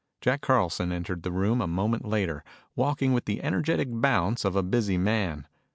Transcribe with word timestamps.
Jack 0.19 0.41
Carlson 0.41 0.91
entered 0.91 1.21
the 1.21 1.31
room 1.31 1.61
a 1.61 1.67
moment 1.67 2.05
later, 2.07 2.43
walking 2.75 3.13
with 3.13 3.25
the 3.25 3.43
energetic 3.43 3.87
bounce 3.91 4.43
of 4.43 4.55
a 4.55 4.63
busy 4.63 4.97
man. 4.97 5.45